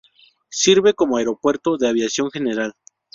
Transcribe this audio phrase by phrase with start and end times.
[0.49, 2.73] Sirve como aeropuerto de aviación general.